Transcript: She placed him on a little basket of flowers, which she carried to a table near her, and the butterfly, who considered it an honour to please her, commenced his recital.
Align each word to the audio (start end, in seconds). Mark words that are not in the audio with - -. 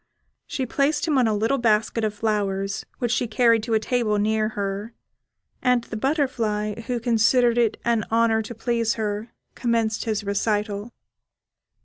She 0.47 0.65
placed 0.65 1.07
him 1.07 1.19
on 1.19 1.27
a 1.27 1.33
little 1.35 1.59
basket 1.59 2.03
of 2.03 2.15
flowers, 2.15 2.87
which 2.97 3.11
she 3.11 3.27
carried 3.27 3.61
to 3.61 3.75
a 3.75 3.79
table 3.79 4.17
near 4.17 4.49
her, 4.57 4.95
and 5.61 5.83
the 5.83 5.95
butterfly, 5.95 6.73
who 6.87 6.99
considered 6.99 7.59
it 7.59 7.77
an 7.85 8.05
honour 8.11 8.41
to 8.41 8.55
please 8.55 8.95
her, 8.95 9.31
commenced 9.53 10.05
his 10.05 10.23
recital. 10.23 10.91